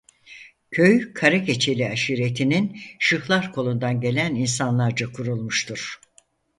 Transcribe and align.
Köy 0.71 1.13
Karakeçili 1.13 1.89
Aşiretinin 1.89 2.79
Şıhlar 2.99 3.53
Kolu'ndan 3.53 4.01
gelen 4.01 4.35
insanlarca 4.35 5.11
kurulmuştur. 5.11 5.99